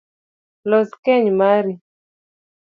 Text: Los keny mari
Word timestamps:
Los 0.69 0.89
keny 1.03 1.29
mari 1.39 1.73